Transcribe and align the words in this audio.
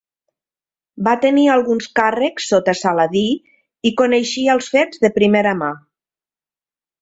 Va 1.07 1.11
tenir 1.25 1.43
alguns 1.55 1.89
càrrecs 1.99 2.47
sota 2.53 2.75
Saladí 2.79 3.23
i 3.91 3.93
coneixia 4.01 4.57
els 4.59 4.71
fets 4.79 5.05
de 5.05 5.13
primera 5.19 5.55
mà. 5.61 5.71